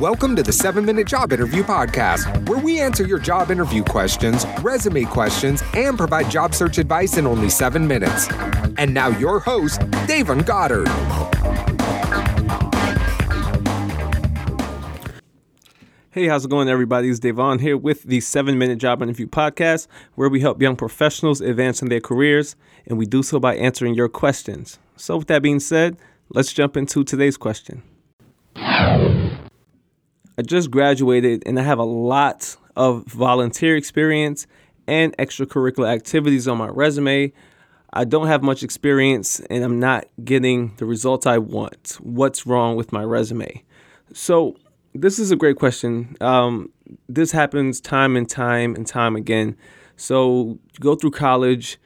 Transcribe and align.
Welcome 0.00 0.36
to 0.36 0.44
the 0.44 0.52
7 0.52 0.84
Minute 0.84 1.08
Job 1.08 1.32
Interview 1.32 1.64
Podcast, 1.64 2.48
where 2.48 2.60
we 2.60 2.78
answer 2.78 3.04
your 3.04 3.18
job 3.18 3.50
interview 3.50 3.82
questions, 3.82 4.46
resume 4.62 5.04
questions, 5.06 5.60
and 5.74 5.98
provide 5.98 6.30
job 6.30 6.54
search 6.54 6.78
advice 6.78 7.16
in 7.16 7.26
only 7.26 7.50
7 7.50 7.84
minutes. 7.84 8.28
And 8.76 8.94
now, 8.94 9.08
your 9.08 9.40
host, 9.40 9.80
Davon 10.06 10.42
Goddard. 10.42 10.86
Hey, 16.10 16.28
how's 16.28 16.44
it 16.44 16.48
going, 16.48 16.68
everybody? 16.68 17.10
It's 17.10 17.18
Davon 17.18 17.58
here 17.58 17.76
with 17.76 18.04
the 18.04 18.20
7 18.20 18.56
Minute 18.56 18.78
Job 18.78 19.02
Interview 19.02 19.26
Podcast, 19.26 19.88
where 20.14 20.28
we 20.28 20.38
help 20.38 20.62
young 20.62 20.76
professionals 20.76 21.40
advance 21.40 21.82
in 21.82 21.88
their 21.88 22.00
careers, 22.00 22.54
and 22.86 22.98
we 22.98 23.06
do 23.06 23.24
so 23.24 23.40
by 23.40 23.56
answering 23.56 23.94
your 23.94 24.08
questions. 24.08 24.78
So, 24.96 25.16
with 25.16 25.26
that 25.26 25.42
being 25.42 25.58
said, 25.58 25.96
let's 26.28 26.52
jump 26.52 26.76
into 26.76 27.02
today's 27.02 27.36
question. 27.36 27.82
I 30.38 30.42
just 30.42 30.70
graduated 30.70 31.42
and 31.46 31.58
I 31.58 31.64
have 31.64 31.80
a 31.80 31.84
lot 31.84 32.56
of 32.76 33.04
volunteer 33.06 33.76
experience 33.76 34.46
and 34.86 35.16
extracurricular 35.16 35.92
activities 35.92 36.46
on 36.46 36.58
my 36.58 36.68
resume. 36.68 37.32
I 37.92 38.04
don't 38.04 38.28
have 38.28 38.44
much 38.44 38.62
experience 38.62 39.40
and 39.50 39.64
I'm 39.64 39.80
not 39.80 40.06
getting 40.24 40.76
the 40.76 40.86
results 40.86 41.26
I 41.26 41.38
want. 41.38 41.98
What's 42.00 42.46
wrong 42.46 42.76
with 42.76 42.92
my 42.92 43.02
resume? 43.02 43.64
So, 44.12 44.56
this 44.94 45.18
is 45.18 45.32
a 45.32 45.36
great 45.36 45.56
question. 45.56 46.16
Um, 46.20 46.70
this 47.08 47.32
happens 47.32 47.80
time 47.80 48.14
and 48.14 48.30
time 48.30 48.76
and 48.76 48.86
time 48.86 49.16
again. 49.16 49.56
So, 49.96 50.60
go 50.78 50.94
through 50.94 51.10
college, 51.10 51.78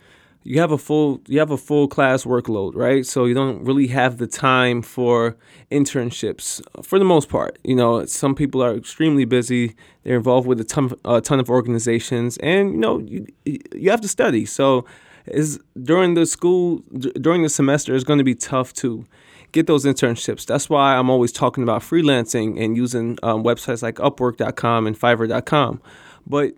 you 0.45 0.61
have 0.61 0.73
a 0.73 0.79
full 0.79 1.21
you 1.27 1.39
have 1.39 1.51
a 1.51 1.57
full 1.57 1.89
class 1.89 2.25
workload, 2.25 2.75
right? 2.75 3.07
So 3.07 3.25
you 3.25 3.35
don't 3.35 3.65
really 3.65 3.87
have 3.89 4.19
the 4.19 4.27
time 4.27 4.83
for 4.83 5.37
internships 5.71 6.61
for 6.85 6.99
the 6.99 7.05
most 7.05 7.29
part. 7.29 7.59
You 7.65 7.77
know, 7.77 8.05
some 8.07 8.35
people 8.35 8.63
are 8.63 8.75
extremely 8.75 9.25
busy. 9.25 9.75
They're 10.03 10.17
involved 10.17 10.47
with 10.49 10.61
a 10.61 10.65
ton 10.65 10.93
a 11.05 11.21
ton 11.21 11.39
of 11.39 11.49
organizations, 11.49 12.37
and 12.39 12.73
you 12.73 12.79
know 12.79 12.99
you 12.99 13.27
you 13.45 13.91
have 13.91 14.01
to 14.01 14.09
study. 14.09 14.45
So 14.45 14.85
is 15.27 15.61
during 15.81 16.15
the 16.15 16.27
school 16.27 16.79
during 17.21 17.43
the 17.43 17.49
semester 17.49 17.95
it's 17.95 18.03
going 18.03 18.19
to 18.19 18.25
be 18.25 18.35
tough 18.35 18.73
to 18.75 19.07
get 19.53 19.67
those 19.67 19.85
internships. 19.85 20.47
That's 20.47 20.69
why 20.69 20.97
I'm 20.97 21.11
always 21.11 21.31
talking 21.31 21.63
about 21.63 21.83
freelancing 21.83 22.63
and 22.63 22.77
using 22.77 23.19
um, 23.23 23.45
websites 23.45 23.83
like 23.83 23.97
Upwork.com 23.97 24.87
and 24.87 24.99
Fiverr.com. 24.99 25.81
But 26.27 26.55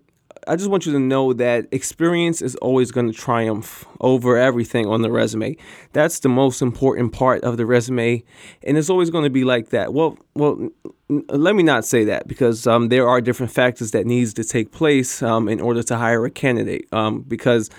I 0.47 0.57
just 0.57 0.71
want 0.71 0.87
you 0.87 0.93
to 0.93 0.99
know 0.99 1.33
that 1.33 1.67
experience 1.73 2.43
is 2.43 2.55
always 2.57 2.91
going 2.91 3.11
to 3.11 3.13
triumph 3.13 3.87
over 4.01 4.37
everything 4.37 4.87
on 4.87 5.03
the 5.03 5.11
resume. 5.11 5.57
That's 5.93 6.21
the 6.21 6.29
most 6.29 6.63
important 6.63 7.13
part 7.13 7.43
of 7.45 7.57
the 7.57 7.67
resume, 7.67 8.23
and 8.63 8.79
it's 8.79 8.91
always 8.91 9.11
going 9.11 9.25
to 9.25 9.31
be 9.31 9.45
like 9.45 9.71
that. 9.71 9.93
Well, 9.93 10.19
well, 10.35 10.69
let 11.09 11.55
me 11.55 11.63
not 11.63 11.85
say 11.85 12.05
that 12.05 12.27
because 12.29 12.67
um, 12.67 12.89
there 12.89 13.09
are 13.09 13.21
different 13.21 13.53
factors 13.53 13.93
that 13.93 14.07
needs 14.07 14.35
to 14.35 14.45
take 14.45 14.73
place 14.73 15.23
um, 15.23 15.49
in 15.49 15.61
order 15.61 15.83
to 15.83 15.97
hire 15.97 16.25
a 16.25 16.31
candidate. 16.31 16.87
Um, 16.93 17.23
because 17.23 17.71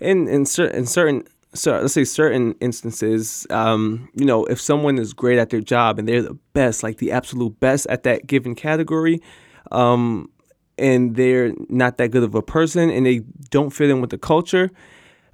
in 0.00 0.28
in, 0.28 0.46
cer- 0.46 0.66
in 0.68 0.86
certain 0.86 1.24
so 1.54 1.78
let's 1.78 1.92
say 1.92 2.04
certain 2.04 2.54
instances, 2.60 3.46
um, 3.50 4.08
you 4.14 4.24
know, 4.24 4.44
if 4.46 4.60
someone 4.60 4.98
is 4.98 5.12
great 5.12 5.38
at 5.38 5.50
their 5.50 5.60
job 5.60 5.98
and 5.98 6.08
they're 6.08 6.22
the 6.22 6.38
best, 6.54 6.82
like 6.82 6.96
the 6.96 7.12
absolute 7.12 7.58
best 7.60 7.86
at 7.88 8.04
that 8.04 8.26
given 8.26 8.54
category, 8.54 9.20
um, 9.70 10.30
and 10.78 11.16
they're 11.16 11.52
not 11.68 11.96
that 11.98 12.10
good 12.10 12.22
of 12.22 12.34
a 12.34 12.42
person 12.42 12.90
and 12.90 13.06
they 13.06 13.20
don't 13.50 13.70
fit 13.70 13.90
in 13.90 14.00
with 14.00 14.10
the 14.10 14.18
culture, 14.18 14.70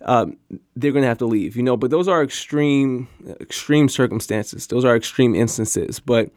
um, 0.03 0.37
they're 0.77 0.93
going 0.93 1.03
to 1.03 1.09
have 1.09 1.19
to 1.19 1.27
leave, 1.27 1.57
you 1.57 1.63
know. 1.63 1.77
But 1.77 1.91
those 1.91 2.09
are 2.09 2.23
extreme, 2.23 3.09
extreme 3.41 3.89
circumstances. 3.89 4.67
Those 4.67 4.85
are 4.85 4.97
extreme 4.97 5.35
instances. 5.35 6.01
But 6.01 6.31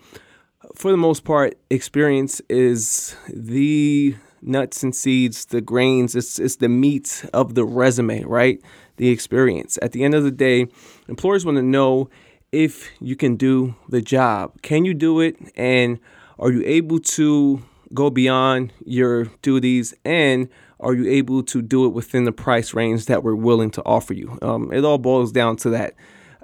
for 0.75 0.91
the 0.91 0.97
most 0.97 1.23
part, 1.23 1.57
experience 1.69 2.41
is 2.49 3.15
the 3.31 4.15
nuts 4.41 4.83
and 4.83 4.95
seeds, 4.95 5.45
the 5.45 5.61
grains. 5.61 6.15
It's 6.15 6.39
it's 6.39 6.57
the 6.57 6.69
meat 6.69 7.25
of 7.33 7.55
the 7.55 7.63
resume, 7.63 8.23
right? 8.23 8.59
The 8.97 9.09
experience. 9.09 9.77
At 9.81 9.91
the 9.91 10.03
end 10.03 10.15
of 10.15 10.23
the 10.23 10.31
day, 10.31 10.67
employers 11.07 11.45
want 11.45 11.57
to 11.57 11.63
know 11.63 12.09
if 12.51 12.89
you 12.99 13.15
can 13.15 13.35
do 13.35 13.75
the 13.89 14.01
job. 14.01 14.61
Can 14.61 14.85
you 14.85 14.93
do 14.93 15.19
it? 15.19 15.37
And 15.55 15.99
are 16.39 16.51
you 16.51 16.63
able 16.65 16.99
to 16.99 17.61
go 17.93 18.09
beyond 18.09 18.73
your 18.85 19.25
duties 19.41 19.93
and 20.05 20.49
are 20.79 20.93
you 20.93 21.09
able 21.09 21.43
to 21.43 21.61
do 21.61 21.85
it 21.85 21.89
within 21.89 22.23
the 22.23 22.31
price 22.31 22.73
range 22.73 23.05
that 23.05 23.23
we're 23.23 23.35
willing 23.35 23.69
to 23.71 23.83
offer 23.85 24.13
you? 24.13 24.37
Um, 24.41 24.71
it 24.73 24.83
all 24.83 24.97
boils 24.97 25.31
down 25.31 25.55
to 25.57 25.69
that. 25.69 25.93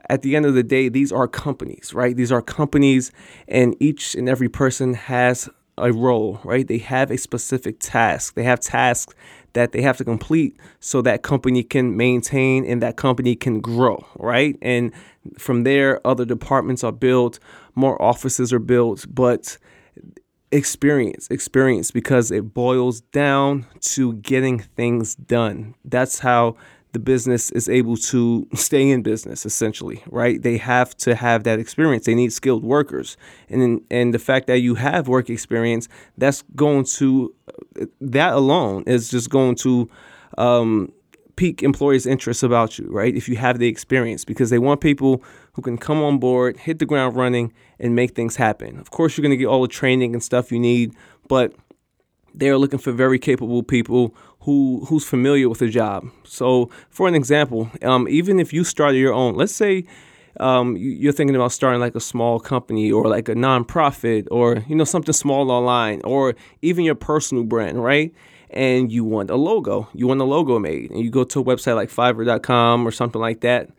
At 0.10 0.22
the 0.22 0.36
end 0.36 0.46
of 0.46 0.54
the 0.54 0.64
day, 0.64 0.90
these 0.90 1.12
are 1.12 1.28
companies, 1.28 1.94
right? 1.94 2.16
These 2.16 2.32
are 2.32 2.42
companies, 2.42 3.12
and 3.48 3.76
each 3.80 4.16
and 4.16 4.30
every 4.30 4.48
person 4.48 4.94
has 4.94 5.50
a 5.78 5.92
role, 5.92 6.40
right? 6.44 6.68
They 6.68 6.78
have 6.78 7.12
a 7.12 7.18
specific 7.18 7.78
task. 7.80 8.36
They 8.36 8.44
have 8.44 8.60
tasks 8.60 9.14
that 9.54 9.72
they 9.72 9.82
have 9.82 9.98
to 9.98 10.06
complete 10.06 10.56
so 10.80 11.02
that 11.02 11.24
company 11.24 11.64
can 11.64 11.98
maintain 11.98 12.64
and 12.64 12.82
that 12.82 12.96
company 12.96 13.36
can 13.36 13.60
grow, 13.60 14.06
right? 14.18 14.56
And 14.62 14.92
from 15.38 15.64
there, 15.64 16.06
other 16.06 16.26
departments 16.26 16.84
are 16.84 16.92
built, 16.92 17.40
more 17.76 18.00
offices 18.02 18.54
are 18.54 18.60
built, 18.60 19.06
but 19.10 19.58
experience 20.52 21.28
experience 21.30 21.92
because 21.92 22.32
it 22.32 22.54
boils 22.54 23.02
down 23.02 23.66
to 23.82 24.14
getting 24.14 24.60
things 24.60 25.16
done. 25.16 25.76
That's 25.84 26.20
how 26.20 26.56
the 26.94 27.00
business 27.00 27.52
is 27.52 27.68
able 27.68 27.98
to 27.98 28.48
stay 28.54 28.90
in 28.90 29.04
business 29.04 29.46
essentially 29.46 30.02
right? 30.10 30.42
They 30.42 30.58
have 30.58 30.96
to 30.98 31.16
have 31.16 31.44
that 31.44 31.60
experience. 31.60 32.06
They 32.06 32.16
need 32.16 32.32
skilled 32.34 32.64
workers. 32.64 33.18
And 33.50 33.82
and 33.92 34.14
the 34.14 34.20
fact 34.20 34.48
that 34.48 34.60
you 34.60 34.76
have 34.76 35.08
work 35.08 35.30
experience 35.30 35.88
that's 36.18 36.44
going 36.56 36.86
to 36.86 37.34
that 38.02 38.34
alone 38.34 38.84
is 38.88 39.10
just 39.10 39.30
going 39.30 39.56
to 39.56 39.90
um, 40.38 40.92
pique 41.38 41.64
employers' 41.64 42.06
interest 42.06 42.44
about 42.44 42.78
you, 42.78 42.88
right? 42.90 43.16
If 43.16 43.30
you 43.30 43.38
have 43.38 43.60
the 43.60 43.70
experience, 43.70 44.26
because 44.26 44.50
they 44.50 44.60
want 44.60 44.82
people 44.82 45.24
who 45.54 45.62
can 45.62 45.78
come 45.78 46.04
on 46.04 46.18
board, 46.18 46.58
hit 46.58 46.80
the 46.80 46.86
ground 46.86 47.16
running, 47.16 47.54
and 47.80 47.96
make 47.96 48.16
things 48.16 48.36
happen. 48.36 48.78
Of 48.80 48.92
course, 48.92 49.16
you're 49.16 49.24
going 49.24 49.32
to 49.32 49.38
get 49.38 49.46
all 49.46 49.62
the 49.62 49.70
training 49.70 50.14
and 50.14 50.22
stuff 50.22 50.52
you 50.52 50.60
need, 50.60 50.94
but 51.30 51.54
they're 52.36 52.58
looking 52.58 52.80
for 52.80 52.92
very 52.92 53.18
capable 53.18 53.64
people 53.64 54.14
who 54.42 54.86
who's 54.88 55.06
familiar 55.06 55.48
with 55.50 55.60
the 55.60 55.70
job. 55.70 56.10
So, 56.24 56.70
for 56.90 57.08
an 57.08 57.16
example, 57.16 57.72
um, 57.82 58.08
even 58.10 58.40
if 58.40 58.52
you 58.52 58.64
started 58.64 58.98
your 58.98 59.14
own, 59.14 59.36
let's 59.36 59.56
say 59.56 59.86
um, 60.40 60.78
you're 60.78 61.14
thinking 61.14 61.36
about 61.36 61.52
starting 61.52 61.82
like 61.82 61.96
a 61.96 62.00
small 62.00 62.40
company 62.40 62.92
or 62.92 63.08
like 63.08 63.28
a 63.30 63.36
nonprofit 63.36 64.28
or 64.32 64.64
you 64.68 64.76
know 64.76 64.84
something 64.84 65.14
small 65.14 65.52
online 65.52 66.02
or 66.04 66.36
even 66.62 66.84
your 66.84 66.96
personal 66.96 67.44
brand, 67.44 67.84
right? 67.84 68.14
And 68.50 68.92
you 68.92 69.04
want 69.04 69.30
a 69.30 69.36
logo. 69.36 69.88
You 69.94 70.08
want 70.08 70.22
a 70.22 70.26
logo 70.26 70.60
made, 70.60 70.92
and 70.92 71.00
you 71.02 71.10
go 71.10 71.24
to 71.24 71.40
a 71.40 71.44
website 71.44 71.76
like 71.76 71.90
Fiverr.com 71.90 72.88
or 72.88 72.92
something 72.92 73.22
like 73.22 73.42
that. 73.42 73.70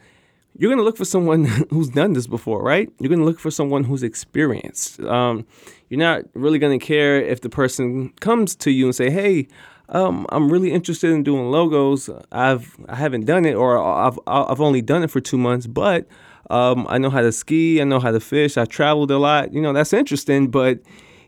You're 0.56 0.70
gonna 0.70 0.82
look 0.82 0.96
for 0.96 1.04
someone 1.04 1.44
who's 1.70 1.88
done 1.88 2.12
this 2.12 2.26
before, 2.26 2.62
right? 2.62 2.90
You're 2.98 3.10
gonna 3.10 3.24
look 3.24 3.38
for 3.38 3.50
someone 3.50 3.84
who's 3.84 4.02
experienced. 4.02 5.00
Um, 5.00 5.46
you're 5.88 6.00
not 6.00 6.24
really 6.34 6.58
gonna 6.58 6.78
care 6.78 7.20
if 7.20 7.40
the 7.40 7.48
person 7.48 8.10
comes 8.20 8.56
to 8.56 8.70
you 8.70 8.86
and 8.86 8.94
say, 8.94 9.10
"Hey, 9.10 9.48
um, 9.90 10.26
I'm 10.30 10.50
really 10.50 10.72
interested 10.72 11.10
in 11.10 11.22
doing 11.22 11.50
logos. 11.50 12.10
I've 12.32 12.76
I 12.88 12.96
haven't 12.96 13.24
done 13.24 13.44
it, 13.44 13.54
or 13.54 13.78
I've 13.78 14.18
I've 14.26 14.60
only 14.60 14.82
done 14.82 15.02
it 15.02 15.10
for 15.10 15.20
two 15.20 15.38
months, 15.38 15.66
but 15.66 16.06
um, 16.50 16.86
I 16.88 16.98
know 16.98 17.10
how 17.10 17.22
to 17.22 17.32
ski. 17.32 17.80
I 17.80 17.84
know 17.84 18.00
how 18.00 18.10
to 18.10 18.20
fish. 18.20 18.56
I 18.58 18.64
traveled 18.64 19.10
a 19.10 19.18
lot. 19.18 19.54
You 19.54 19.62
know, 19.62 19.72
that's 19.72 19.92
interesting, 19.92 20.48
but." 20.48 20.80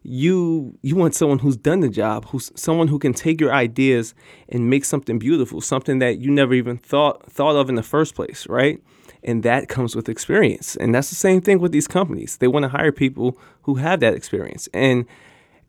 You 0.02 0.78
you 0.82 0.96
want 0.96 1.14
someone 1.14 1.38
who's 1.38 1.56
done 1.56 1.80
the 1.80 1.88
job, 1.88 2.26
who's 2.26 2.50
someone 2.54 2.88
who 2.88 2.98
can 2.98 3.12
take 3.12 3.40
your 3.40 3.52
ideas 3.52 4.14
and 4.48 4.70
make 4.70 4.84
something 4.84 5.18
beautiful, 5.18 5.60
something 5.60 5.98
that 5.98 6.18
you 6.18 6.30
never 6.30 6.54
even 6.54 6.78
thought 6.78 7.30
thought 7.30 7.56
of 7.56 7.68
in 7.68 7.74
the 7.74 7.82
first 7.82 8.14
place, 8.14 8.46
right? 8.48 8.82
And 9.22 9.42
that 9.42 9.68
comes 9.68 9.94
with 9.94 10.08
experience. 10.08 10.76
And 10.76 10.94
that's 10.94 11.10
the 11.10 11.16
same 11.16 11.42
thing 11.42 11.58
with 11.58 11.72
these 11.72 11.86
companies. 11.86 12.38
They 12.38 12.48
want 12.48 12.62
to 12.62 12.70
hire 12.70 12.92
people 12.92 13.38
who 13.62 13.74
have 13.74 14.00
that 14.00 14.14
experience. 14.14 14.68
And 14.72 15.04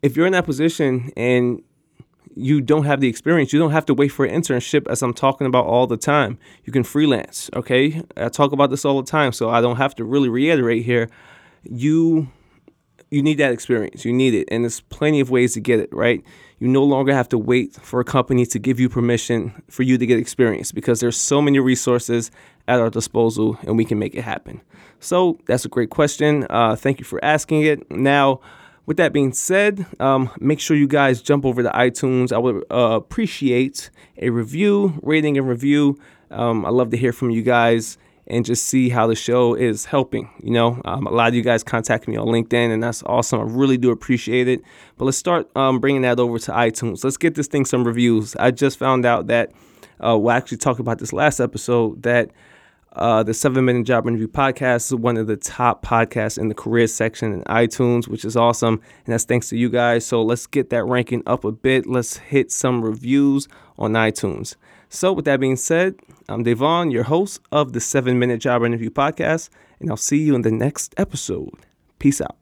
if 0.02 0.16
you're 0.16 0.26
in 0.26 0.32
that 0.32 0.46
position 0.46 1.12
and 1.18 1.62
you 2.34 2.62
don't 2.62 2.86
have 2.86 3.02
the 3.02 3.10
experience, 3.10 3.52
you 3.52 3.60
don't 3.60 3.72
have 3.72 3.86
to 3.88 3.94
wait 3.94 4.08
for 4.08 4.26
an 4.26 4.42
internship 4.42 4.90
as 4.90 5.02
I'm 5.02 5.14
talking 5.14 5.46
about 5.46 5.66
all 5.66 5.86
the 5.86 5.98
time. 5.98 6.40
You 6.64 6.72
can 6.72 6.86
freelance, 6.86 7.50
okay? 7.54 8.02
I 8.16 8.30
talk 8.30 8.54
about 8.54 8.70
this 8.70 8.86
all 8.86 9.02
the 9.02 9.10
time, 9.10 9.34
so 9.34 9.50
I 9.50 9.60
don't 9.60 9.76
have 9.76 9.96
to 9.96 10.06
really 10.06 10.30
reiterate 10.30 10.86
here. 10.86 11.10
You 11.64 12.30
you 13.12 13.22
need 13.22 13.38
that 13.38 13.52
experience. 13.52 14.06
You 14.06 14.14
need 14.14 14.34
it. 14.34 14.48
And 14.50 14.64
there's 14.64 14.80
plenty 14.80 15.20
of 15.20 15.30
ways 15.30 15.54
to 15.54 15.60
get 15.60 15.80
it, 15.80 15.94
right? 15.94 16.24
You 16.60 16.68
no 16.70 16.84
longer 16.84 17.14
have 17.14 17.28
to 17.30 17.38
wait 17.38 17.74
for 17.74 18.00
a 18.00 18.06
company 18.06 18.46
to 18.48 18.58
give 18.58 18.80
you 18.80 18.88
permission 18.88 19.62
for 19.70 19.84
you 19.84 19.98
to 19.98 20.06
get 20.06 20.18
experience 20.18 20.72
because 20.72 21.02
there's 21.02 21.18
so 21.18 21.42
many 21.42 21.60
resources 21.60 22.32
at 22.68 22.80
our 22.80 22.90
disposal 22.90 23.58
and 23.64 23.76
we 23.76 23.84
can 23.84 24.00
make 24.00 24.16
it 24.16 24.22
happen. 24.22 24.62
So 25.02 25.38
that's 25.46 25.66
a 25.66 25.70
great 25.70 25.90
question. 25.90 26.48
Uh, 26.50 26.76
thank 26.76 27.00
you 27.00 27.06
for 27.06 27.24
asking 27.24 27.64
it. 27.64 27.92
Now, 27.92 28.40
with 28.86 28.98
that 28.98 29.12
being 29.12 29.34
said, 29.34 29.86
um, 30.00 30.30
make 30.40 30.60
sure 30.60 30.78
you 30.78 30.88
guys 30.88 31.22
jump 31.22 31.46
over 31.46 31.62
to 31.62 31.70
iTunes. 31.70 32.32
I 32.32 32.38
would 32.38 32.64
uh, 32.72 32.96
appreciate 32.96 33.90
a 34.18 34.30
review, 34.30 35.00
rating, 35.02 35.38
and 35.38 35.48
review. 35.48 36.00
Um, 36.30 36.66
I 36.66 36.70
love 36.70 36.92
to 36.92 36.98
hear 36.98 37.12
from 37.12 37.30
you 37.30 37.42
guys. 37.42 37.98
And 38.28 38.46
just 38.46 38.66
see 38.66 38.90
how 38.90 39.08
the 39.08 39.16
show 39.16 39.54
is 39.54 39.86
helping. 39.86 40.30
You 40.42 40.52
know, 40.52 40.82
um, 40.86 41.08
a 41.08 41.12
lot 41.12 41.30
of 41.30 41.36
you 41.36 41.42
guys 41.42 41.64
contact 41.64 42.08
me 42.08 42.16
on 42.18 42.28
LinkedIn, 42.28 42.72
and 42.72 42.82
that's 42.82 43.04
awesome. 43.04 43.40
I 43.40 43.44
really 43.44 43.78
do 43.78 43.92
appreciate 43.92 44.48
it. 44.48 44.62
But 44.98 45.06
let's 45.06 45.18
start 45.18 45.50
um, 45.56 45.80
bringing 45.80 46.04
that 46.04 46.20
over 46.20 46.40
to 46.40 46.52
iTunes. 46.52 47.04
Let's 47.04 47.18
get 47.18 47.36
this 47.36 47.48
thing 47.48 47.66
some 47.66 47.84
reviews. 47.84 48.36
I 48.36 48.52
just 48.52 48.78
found 48.78 49.06
out 49.06 49.28
that 49.28 49.52
uh, 50.00 50.18
we'll 50.18 50.32
actually 50.32 50.58
talked 50.58 50.80
about 50.80 51.00
this 51.00 51.14
last 51.14 51.40
episode 51.40 52.04
that 52.04 52.32
uh, 52.94 53.24
the 53.24 53.34
Seven 53.34 53.64
Minute 53.64 53.86
Job 53.86 54.08
Interview 54.08 54.28
Podcast 54.28 54.88
is 54.88 54.96
one 54.96 55.18
of 55.18 55.28
the 55.28 55.38
top 55.38 55.86
podcasts 55.86 56.38
in 56.38 56.50
the 56.50 56.54
career 56.54 56.88
section 56.88 57.34
in 57.34 57.44
iTunes, 57.44 58.08
which 58.08 58.26
is 58.26 58.36
awesome. 58.36 58.82
And 59.06 59.14
that's 59.14 59.24
thanks 59.24 59.50
to 59.50 59.58
you 59.58 59.70
guys. 59.70 60.06
So 60.06 60.22
let's 60.22 60.46
get 60.48 60.70
that 60.72 60.84
ranking 60.84 61.24
up 61.26 61.44
a 61.46 61.52
bit. 61.52 61.88
Let's 61.88 62.18
hit 62.18 62.52
some 62.52 62.84
reviews 62.84 63.48
on 63.78 63.94
iTunes. 63.94 64.56
So, 64.94 65.14
with 65.14 65.24
that 65.24 65.40
being 65.40 65.56
said, 65.56 65.96
I'm 66.28 66.44
Devon, 66.44 66.92
your 66.92 67.04
host 67.04 67.40
of 67.50 67.72
the 67.72 67.80
Seven 67.80 68.20
Minute 68.20 68.42
Job 68.42 68.62
Interview 68.66 68.90
Podcast, 68.90 69.50
and 69.80 69.90
I'll 69.90 69.96
see 69.96 70.18
you 70.18 70.36
in 70.36 70.42
the 70.42 70.52
next 70.52 70.94
episode. 70.98 71.54
Peace 71.98 72.20
out. 72.20 72.41